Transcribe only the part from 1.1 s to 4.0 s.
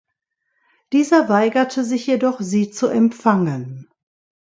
weigerte sich jedoch, sie zu empfangen.